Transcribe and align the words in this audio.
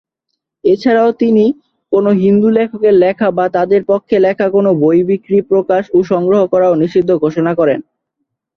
এছাড়াও 0.63 1.09
তিনি, 1.13 1.45
কোন 1.91 2.05
হিন্দু 2.23 2.47
লেখকের 2.49 2.95
লেখা 3.03 3.27
বা 3.37 3.45
তাদের 3.49 3.81
পক্ষে 3.85 4.15
লেখা 4.19 4.47
কোন 4.49 4.65
বই 4.81 4.99
বিক্রি, 5.03 5.37
প্রকাশ 5.41 5.83
ও 5.93 5.99
সংগ্রহ 6.03 6.41
করাও 6.47 6.79
নিষিদ্ধ 6.81 7.09
ঘোষণা 7.17 7.51
করেন। 7.55 7.79